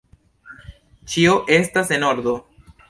[1.15, 2.37] Ĉio estas en ordo!